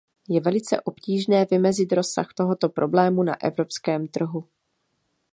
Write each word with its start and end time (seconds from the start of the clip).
Je 0.29 0.41
velice 0.41 0.81
obtížné 0.81 1.45
vymezit 1.51 1.91
rozsah 1.93 2.33
tohoto 2.33 2.69
problému 2.69 3.23
na 3.23 3.41
evropském 3.43 4.07
trhu. 4.07 4.45